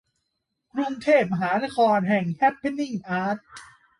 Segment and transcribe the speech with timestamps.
[0.73, 3.37] กรุงเทพ มหานครแห่งแฮปเพนนิ่งอาร์ต